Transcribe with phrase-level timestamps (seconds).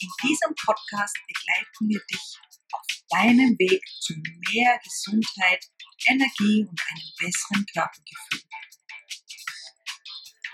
[0.00, 2.38] In diesem Podcast begleiten wir dich
[2.72, 4.14] auf deinem Weg zu
[4.50, 5.64] mehr Gesundheit,
[6.06, 8.42] Energie und einem besseren Körpergefühl.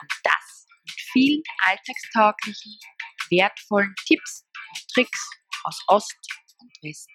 [0.00, 2.78] Und das mit vielen alltagstauglichen,
[3.30, 5.30] wertvollen Tipps und Tricks
[5.64, 6.18] aus Ost
[6.58, 7.08] und West.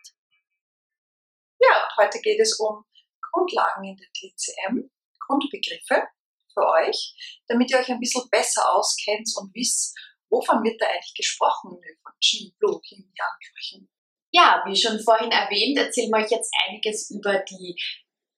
[1.60, 2.86] Ja, heute geht es um
[3.32, 6.08] Grundlagen in der TCM, Grundbegriffe
[6.54, 9.96] für euch, damit ihr euch ein bisschen besser auskennt und wisst,
[10.30, 13.90] wovon wird da eigentlich gesprochen, von Qi, Blue, Yin, Yang, Kirchen.
[14.32, 17.76] Ja, wie schon vorhin erwähnt, erzählen wir euch jetzt einiges über die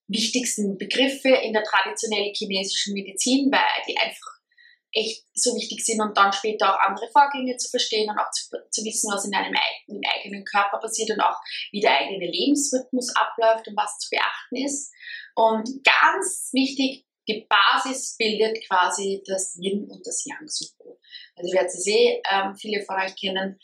[0.08, 4.38] wichtigsten Begriffe in der traditionellen chinesischen Medizin, weil die einfach
[4.94, 8.50] echt so wichtig sind und dann später auch andere Vorgänge zu verstehen und auch zu,
[8.72, 9.54] zu wissen, was in einem
[9.88, 11.38] im eigenen Körper passiert und auch
[11.72, 14.92] wie der eigene Lebensrhythmus abläuft und was zu beachten ist.
[15.36, 20.77] Und ganz wichtig, die Basis bildet quasi das Yin und das Yang-Symbol.
[21.36, 23.60] Also ihr werdet es eh ähm, viele von euch kennen.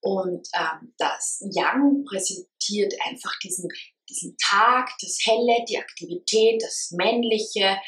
[0.00, 3.68] Und ähm, das Yang präsentiert einfach diesen,
[4.08, 7.78] diesen Tag, das Helle, die Aktivität, das Männliche.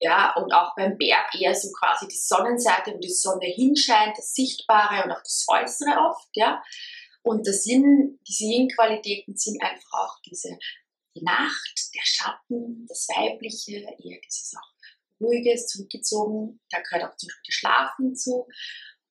[0.00, 4.34] Ja, und auch beim Berg eher so quasi die Sonnenseite, wo die Sonne hinscheint, das
[4.34, 6.62] Sichtbare und auch das Äußere oft, ja.
[7.22, 10.58] Und das Yin, diese Yin-Qualitäten sind einfach auch diese
[11.14, 14.71] die Nacht, der Schatten, das Weibliche, eher dieses auch
[15.22, 16.60] ruhiges, zurückgezogen.
[16.70, 18.46] Da gehört auch zum Beispiel das Schlafen zu.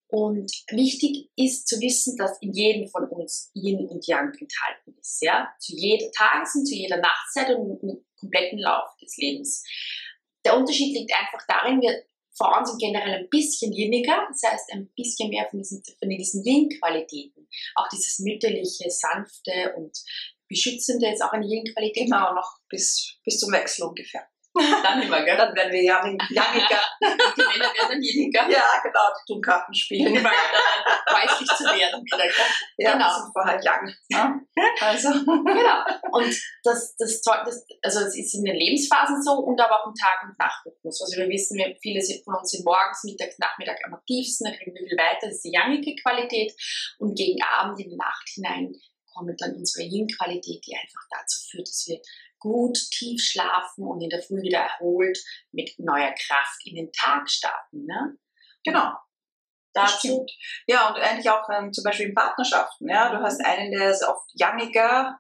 [0.07, 5.21] Und wichtig ist zu wissen, dass in jedem von uns Yin und Yang enthalten ist,
[5.21, 9.63] ja, zu jeder Tages- und zu jeder Nachtzeit und im kompletten Lauf des Lebens.
[10.43, 14.89] Der Unterschied liegt einfach darin, wir Frauen sind generell ein bisschen jeniger, das heißt ein
[14.95, 17.47] bisschen mehr von diesen, von diesen Yin-Qualitäten.
[17.75, 19.97] Auch dieses mütterliche, sanfte und
[20.47, 22.05] beschützende ist auch eine Yin-Qualität.
[22.05, 24.27] Genau, noch bis, bis zum Wechsel ungefähr.
[24.83, 25.37] Dann immer, gell?
[25.37, 26.83] Dann werden wir ja Jangiger.
[27.01, 28.49] Die Männer werden dann jeniger.
[28.49, 30.15] ja, genau, die tun Karten spielen.
[30.15, 32.17] Immer weißlich zu werden wieder.
[32.23, 32.45] Gell?
[32.77, 33.09] Ja, Genau.
[33.09, 33.87] sind vorher Young.
[34.09, 34.41] Ne?
[34.81, 35.79] Also, Genau.
[36.11, 39.95] Und das, das, das, also es ist in den Lebensphasen so und aber auch im
[39.95, 41.01] Tag- und Nachtrhythmus.
[41.01, 44.75] Also wir wissen, wir, viele von uns sind morgens, mittags, Nachmittag am aktivsten, da kriegen
[44.75, 46.53] wir viel weiter, das ist die yangige Qualität.
[46.99, 48.73] Und gegen Abend in die Nacht hinein
[49.13, 51.99] kommt dann unsere Yin-Qualität, die einfach dazu führt, dass wir
[52.41, 55.17] gut tief schlafen und in der Früh wieder erholt
[55.51, 57.85] mit neuer Kraft in den Tag starten.
[57.85, 58.17] Ne?
[58.63, 58.91] genau.
[59.73, 60.31] Das Dazu stimmt.
[60.67, 62.89] Ja, und eigentlich auch ähm, zum Beispiel in Partnerschaften.
[62.89, 65.17] Ja, du hast einen, der ist oft youngiger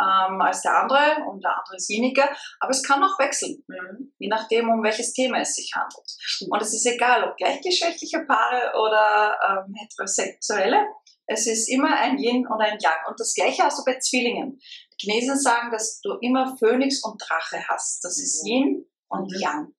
[0.00, 2.28] ähm, als der andere und der andere ist weniger,
[2.60, 4.12] aber es kann auch wechseln, Mhm.
[4.18, 6.50] je nachdem, um welches Thema es sich handelt.
[6.50, 10.86] Und es ist egal, ob gleichgeschlechtliche Paare oder ähm, heterosexuelle,
[11.26, 13.08] es ist immer ein Yin und ein Yang.
[13.08, 14.60] Und das Gleiche hast du bei Zwillingen.
[14.92, 18.04] Die Chinesen sagen, dass du immer Phönix und Drache hast.
[18.04, 18.50] Das ist Mhm.
[18.50, 19.40] Yin und Mhm.
[19.40, 19.74] Yang.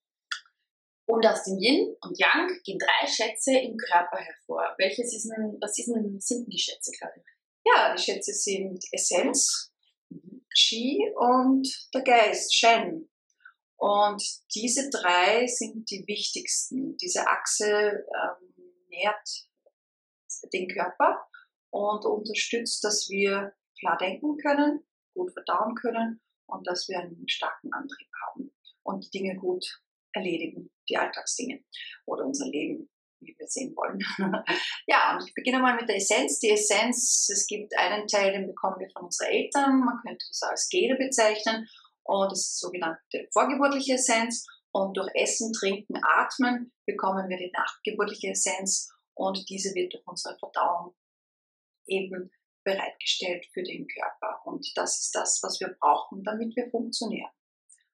[1.07, 4.73] Und aus dem Yin und Yang gehen drei Schätze im Körper hervor.
[4.79, 7.23] Welches ist denn, was ist denn, sind denn die Schätze, Claudia?
[7.63, 9.71] Ja, die Schätze sind Essenz,
[10.57, 13.09] Qi und der Geist, Shen.
[13.77, 14.23] Und
[14.55, 16.97] diese drei sind die wichtigsten.
[16.97, 18.53] Diese Achse ähm,
[18.87, 19.47] nährt
[20.53, 21.27] den Körper
[21.75, 24.81] und unterstützt, dass wir klar denken können,
[25.13, 29.65] gut verdauen können und dass wir einen starken Antrieb haben und die Dinge gut
[30.13, 31.65] erledigen, die Alltagsdinge
[32.05, 33.99] oder unser Leben, wie wir sehen wollen.
[34.87, 36.39] ja, und ich beginne mal mit der Essenz.
[36.39, 40.43] Die Essenz, es gibt einen Teil, den bekommen wir von unseren Eltern, man könnte das
[40.43, 41.67] als Gene bezeichnen
[42.03, 48.29] und das ist sogenannte vorgeburtliche Essenz und durch Essen, Trinken, Atmen bekommen wir die nachgeburtliche
[48.29, 50.95] Essenz und diese wird durch unsere Verdauung
[51.87, 52.31] eben
[52.63, 54.41] bereitgestellt für den Körper.
[54.45, 57.29] Und das ist das, was wir brauchen, damit wir funktionieren.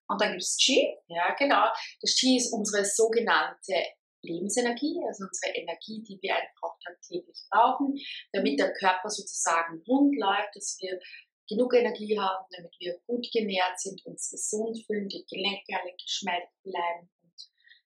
[0.07, 0.97] Und dann gibt es Qi.
[1.07, 1.67] Ja, genau.
[2.01, 3.75] Das Qi ist unsere sogenannte
[4.23, 7.95] Lebensenergie, also unsere Energie, die wir einfach auch tagtäglich brauchen,
[8.31, 10.99] damit der Körper sozusagen rund läuft, dass wir
[11.47, 16.49] genug Energie haben, damit wir gut genährt sind, uns gesund fühlen, die Gelenke alle geschmeidig
[16.63, 17.33] bleiben und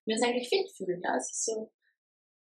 [0.05, 1.01] wir uns eigentlich fit fühlen.
[1.03, 1.17] Ja?
[1.17, 1.71] Ist so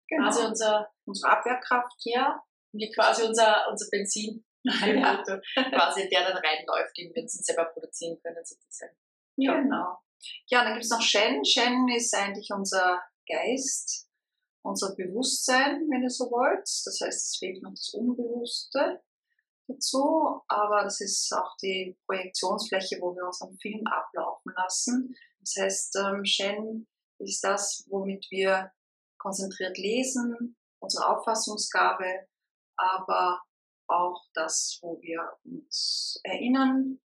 [0.09, 1.95] quasi unser, unsere Abwehrkraft.
[2.05, 2.43] ja,
[2.75, 8.19] wie quasi unser, unser Benzin Auto, quasi der dann reinläuft, den wir uns selber produzieren
[8.23, 8.97] können sozusagen.
[9.37, 9.61] Ja.
[9.61, 9.99] Genau.
[10.47, 11.44] Ja, und dann gibt es noch Shen.
[11.44, 14.09] Shen ist eigentlich unser Geist.
[14.62, 16.62] unser Bewusstsein, wenn ihr so wollt.
[16.62, 19.03] Das heißt, es fehlt noch das Unbewusste
[19.67, 25.15] dazu, aber das ist auch die Projektionsfläche, wo wir unseren Film ablaufen lassen.
[25.41, 26.87] Das heißt, ähm, Shen
[27.19, 28.73] ist das, womit wir
[29.19, 32.26] konzentriert lesen, unsere Auffassungsgabe,
[32.93, 33.43] aber
[33.87, 37.01] auch das, wo wir uns erinnern,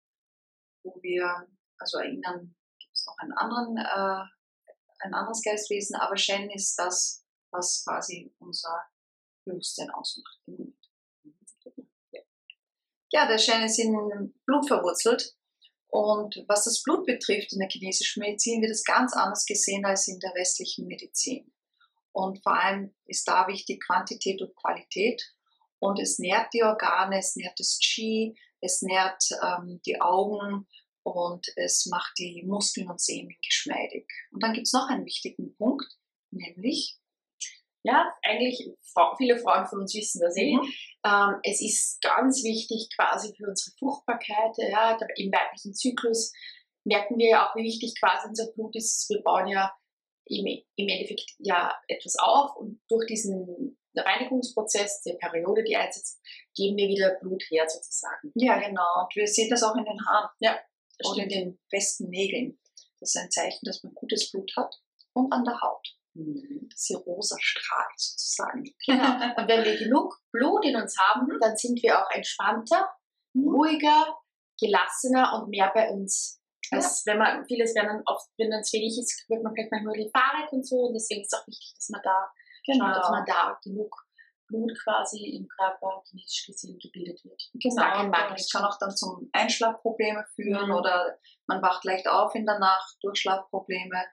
[0.84, 1.48] wo wir,
[1.78, 4.24] also erinnern gibt es noch einen anderen, äh,
[5.00, 8.84] ein anderes Geistwesen, aber Shen ist das, was quasi unser
[9.46, 10.40] Bewusstsein ausmacht.
[13.12, 15.36] Ja, der Shen ist in Blut verwurzelt.
[15.92, 20.08] Und was das Blut betrifft in der chinesischen Medizin, wird es ganz anders gesehen als
[20.08, 21.52] in der westlichen Medizin.
[22.12, 25.36] Und vor allem ist da wichtig Quantität und Qualität.
[25.80, 30.68] Und es nährt die Organe, es nährt das Qi, es nährt ähm, die Augen
[31.04, 34.08] und es macht die Muskeln und Sehnen geschmeidig.
[34.32, 35.88] Und dann gibt es noch einen wichtigen Punkt,
[36.32, 37.00] nämlich
[37.84, 38.70] ja, eigentlich
[39.18, 40.56] viele Frauen von uns wissen das eh.
[40.56, 40.74] Mhm.
[41.06, 46.34] Ähm, es ist ganz wichtig quasi für unsere Fruchtbarkeit, ja, im weiblichen Zyklus
[46.84, 49.10] merken wir ja auch, wie wichtig quasi unser Blut ist.
[49.10, 49.72] Wir bauen ja
[50.26, 56.22] im, im Endeffekt ja etwas auf und durch diesen Reinigungsprozess der Periode, die einsetzt,
[56.56, 58.32] geben wir wieder Blut her sozusagen.
[58.36, 59.04] Ja, genau.
[59.04, 60.30] Und wir sehen das auch in den Haaren.
[60.40, 60.60] Ja,
[61.06, 62.60] oder in den besten Nägeln.
[63.00, 64.76] Das ist ein Zeichen, dass man gutes Blut hat
[65.14, 65.88] und an der Haut.
[66.14, 66.68] Mhm.
[66.70, 68.64] Dass sie rosa strahlt sozusagen.
[68.86, 69.06] Genau.
[69.38, 72.90] Und wenn wir genug Blut in uns haben, dann sind wir auch entspannter,
[73.34, 73.48] mhm.
[73.48, 74.18] ruhiger,
[74.60, 76.42] gelassener und mehr bei uns.
[76.72, 77.14] Als ja.
[77.14, 80.52] wenn man vieles, wenn man oft, wenn es wenig ist, wird man vielleicht manchmal Fahrrad
[80.52, 80.88] und so.
[80.88, 82.30] Und deswegen ist es auch wichtig, dass man da
[82.74, 82.94] genau.
[82.94, 83.96] dass man da genug
[84.50, 87.42] Blut quasi im Körper genetisch gesehen gebildet wird.
[87.54, 90.76] Genau, und das kann auch dann zum Einschlafprobleme führen mhm.
[90.76, 91.18] oder
[91.48, 94.06] man wacht leicht auf in der Nacht durch Schlafprobleme.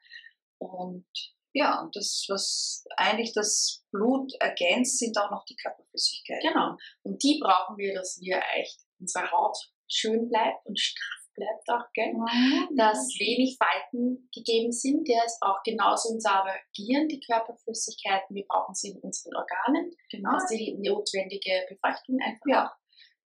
[0.58, 1.06] Und
[1.52, 6.52] ja, und das, was eigentlich das Blut ergänzt, sind auch noch die Körperflüssigkeiten.
[6.52, 6.76] Genau.
[7.02, 9.56] Und die brauchen wir, dass wir echt unsere Haut
[9.88, 12.12] schön bleibt und straff bleibt auch, gell?
[12.12, 12.76] Mhm.
[12.76, 15.06] dass wenig Falten gegeben sind.
[15.06, 18.34] Der ist auch genauso unser Agieren, die Körperflüssigkeiten.
[18.34, 20.32] Wir brauchen sie in unseren Organen, genau.
[20.32, 22.72] dass die notwendige Befeuchtung einfach ja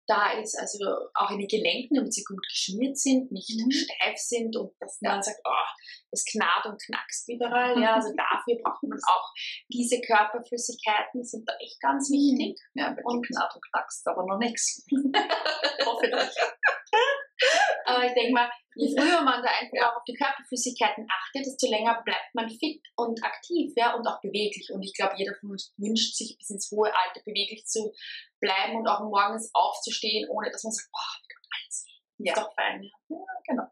[0.08, 0.78] da ist, also
[1.14, 3.72] auch in den Gelenken, damit sie gut geschmiert sind, nicht mhm.
[3.72, 5.68] steif sind und dass man sagt, oh,
[6.12, 7.76] es knarrt und knackst überall.
[7.86, 9.32] Ja, also dafür braucht man auch
[9.70, 12.60] diese Körperflüssigkeiten, sind da echt ganz wichtig.
[12.74, 14.86] Ja, und knarrt und knackst, aber noch nichts.
[15.86, 16.30] Hoffentlich.
[17.86, 21.70] aber ich denke mal, je früher man da einfach auch auf die Körperflüssigkeiten achtet, desto
[21.70, 24.70] länger bleibt man fit und aktiv ja, und auch beweglich.
[24.72, 27.94] Und ich glaube, jeder von uns wünscht sich bis ins hohe Alter beweglich zu
[28.40, 32.26] bleiben und auch morgens aufzustehen, ohne dass man sagt, boah, wie tut alles weh.
[32.26, 32.34] Ja.
[32.34, 32.92] Ist doch fein.
[33.10, 33.18] Ja.
[33.46, 33.68] genau.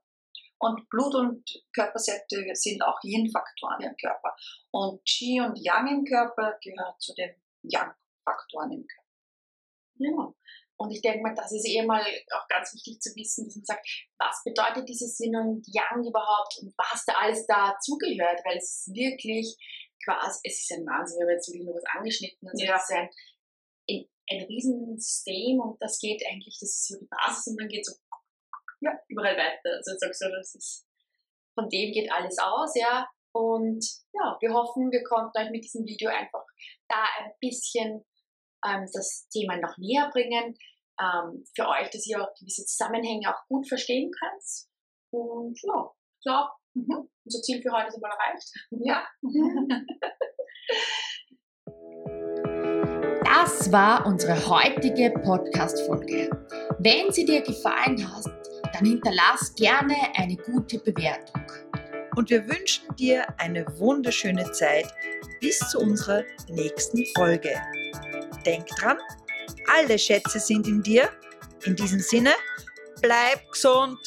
[0.60, 1.44] Und Blut und
[1.74, 4.34] Körpersäfte sind auch Yin-Faktoren im Körper.
[4.72, 9.04] Und Qi und Yang im Körper gehört zu den Yang-Faktoren im Körper.
[9.96, 10.34] Ja.
[10.84, 12.04] Und ich denke mal, das ist eh mal
[12.36, 13.88] auch ganz wichtig zu wissen, dass man sagt,
[14.20, 18.94] was bedeutet dieses Sinn und Yang überhaupt und was da alles dazugehört, weil es ist
[18.94, 19.56] wirklich
[20.04, 22.76] quasi, es ist ein Wahnsinn, wir haben jetzt wirklich nur was angeschnitten, also ja.
[22.76, 23.10] es ist ein,
[23.90, 27.86] ein, ein Riesensystem und das geht eigentlich, das ist so die Basis und dann geht
[27.86, 27.94] so
[28.82, 29.78] ja, überall weiter.
[29.78, 30.86] Also sagst du, das ist,
[31.56, 33.08] von dem geht alles aus, ja.
[33.32, 36.46] Und ja, wir hoffen, wir konnten euch mit diesem Video einfach
[36.90, 38.06] da ein bisschen
[38.66, 40.58] ähm, das Thema noch näher bringen.
[41.00, 44.44] Ähm, für euch, dass ihr auch gewisse Zusammenhänge auch gut verstehen könnt.
[45.12, 47.10] Und ja, ich glaube, mhm.
[47.26, 48.52] unser Ziel für heute ist mal erreicht.
[48.72, 49.08] Ja.
[53.26, 56.30] Das war unsere heutige Podcast-Folge.
[56.80, 58.26] Wenn sie dir gefallen hat,
[58.74, 61.44] dann hinterlass gerne eine gute Bewertung.
[62.16, 64.88] Und wir wünschen dir eine wunderschöne Zeit
[65.42, 67.54] bis zu unserer nächsten Folge.
[68.46, 68.98] Denk dran,
[69.68, 71.10] alle Schätze sind in dir.
[71.64, 72.34] In diesem Sinne,
[73.02, 74.00] bleib gesund